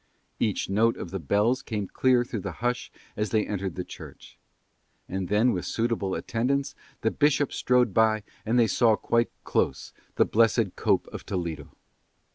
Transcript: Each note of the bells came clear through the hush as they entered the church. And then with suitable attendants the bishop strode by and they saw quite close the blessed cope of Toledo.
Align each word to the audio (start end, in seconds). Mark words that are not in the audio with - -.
Each 0.39 0.67
note 0.67 0.97
of 0.97 1.11
the 1.11 1.19
bells 1.19 1.61
came 1.61 1.85
clear 1.85 2.25
through 2.25 2.39
the 2.39 2.53
hush 2.63 2.91
as 3.15 3.29
they 3.29 3.45
entered 3.45 3.75
the 3.75 3.83
church. 3.83 4.39
And 5.07 5.27
then 5.27 5.51
with 5.51 5.63
suitable 5.63 6.15
attendants 6.15 6.73
the 7.01 7.11
bishop 7.11 7.53
strode 7.53 7.93
by 7.93 8.23
and 8.43 8.57
they 8.57 8.65
saw 8.65 8.95
quite 8.95 9.29
close 9.43 9.93
the 10.15 10.25
blessed 10.25 10.75
cope 10.75 11.05
of 11.09 11.23
Toledo. 11.27 11.75